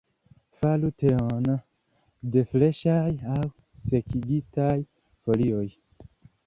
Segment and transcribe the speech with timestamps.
[0.61, 1.49] Faru teon
[2.37, 3.39] de freŝaj aŭ
[3.93, 4.75] sekigitaj
[5.23, 5.67] folioj.